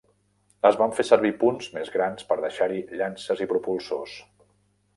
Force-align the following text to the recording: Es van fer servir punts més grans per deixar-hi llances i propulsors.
Es 0.69 0.77
van 0.79 0.95
fer 0.99 1.05
servir 1.09 1.31
punts 1.43 1.67
més 1.75 1.93
grans 1.97 2.27
per 2.31 2.39
deixar-hi 2.47 2.81
llances 3.03 3.45
i 3.47 3.51
propulsors. 3.55 4.17